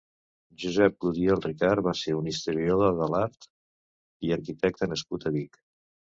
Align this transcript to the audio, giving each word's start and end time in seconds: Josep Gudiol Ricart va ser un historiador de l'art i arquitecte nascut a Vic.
Josep 0.61 0.95
Gudiol 1.05 1.43
Ricart 1.47 1.83
va 1.87 1.93
ser 1.99 2.15
un 2.21 2.31
historiador 2.31 2.97
de 3.03 3.11
l'art 3.17 3.49
i 4.31 4.35
arquitecte 4.39 4.91
nascut 4.95 5.31
a 5.33 5.37
Vic. 5.39 5.63